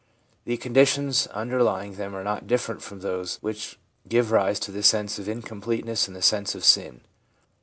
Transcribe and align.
The 0.45 0.57
conditions 0.57 1.27
under 1.31 1.61
lying 1.61 1.93
them 1.93 2.15
are 2.15 2.23
not 2.23 2.47
different 2.47 2.81
from 2.81 3.01
those 3.01 3.35
which 3.41 3.77
give 4.09 4.31
rise 4.31 4.59
to 4.61 4.71
the 4.71 4.81
sense 4.81 5.19
of 5.19 5.29
incompleteness 5.29 6.07
and 6.07 6.15
the 6.15 6.23
sense 6.23 6.55
of 6.55 6.65
sin. 6.65 7.01